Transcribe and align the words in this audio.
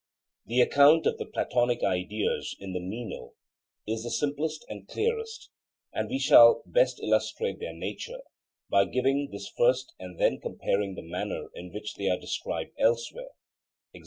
The 0.47 0.61
account 0.61 1.05
of 1.05 1.19
the 1.19 1.27
Platonic 1.27 1.83
ideas 1.83 2.55
in 2.59 2.73
the 2.73 2.79
Meno 2.79 3.33
is 3.85 4.01
the 4.01 4.09
simplest 4.09 4.65
and 4.67 4.87
clearest, 4.87 5.51
and 5.93 6.09
we 6.09 6.17
shall 6.17 6.63
best 6.65 6.99
illustrate 7.03 7.59
their 7.59 7.75
nature 7.75 8.21
by 8.67 8.85
giving 8.85 9.29
this 9.29 9.47
first 9.55 9.93
and 9.99 10.19
then 10.19 10.39
comparing 10.39 10.95
the 10.95 11.03
manner 11.03 11.49
in 11.53 11.71
which 11.71 11.93
they 11.93 12.09
are 12.09 12.17
described 12.19 12.71
elsewhere, 12.79 13.29
e.g. 13.93 13.99